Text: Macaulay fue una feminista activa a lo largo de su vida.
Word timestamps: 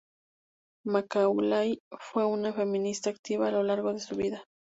Macaulay 0.83 1.79
fue 1.99 2.25
una 2.25 2.51
feminista 2.53 3.11
activa 3.11 3.49
a 3.49 3.51
lo 3.51 3.61
largo 3.61 3.93
de 3.93 3.99
su 3.99 4.15
vida. 4.15 4.43